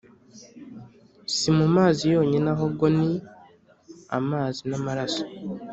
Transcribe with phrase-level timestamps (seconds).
[1.35, 3.11] si mu mazi yonyine ahubwo ni
[4.17, 5.23] amazi n’amaraso